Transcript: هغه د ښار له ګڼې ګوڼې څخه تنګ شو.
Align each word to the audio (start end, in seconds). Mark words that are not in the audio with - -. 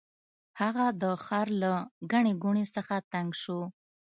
هغه 0.61 0.85
د 1.01 1.03
ښار 1.25 1.47
له 1.61 1.71
ګڼې 2.11 2.33
ګوڼې 2.43 2.65
څخه 2.75 2.95
تنګ 3.11 3.29
شو. 3.41 3.59